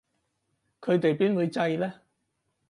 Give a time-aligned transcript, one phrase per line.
[0.79, 1.93] 佢哋邊會䎺呢